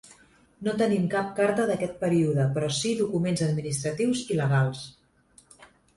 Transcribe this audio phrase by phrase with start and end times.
[0.67, 4.83] No tenim cap carta d'aquest període però sí documents administratius i legals.